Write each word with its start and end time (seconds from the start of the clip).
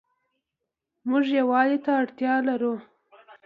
مونږ 1.09 1.25
يووالي 1.39 1.77
ته 1.85 1.91
اړتيا 2.01 2.35
لرو 2.47 2.73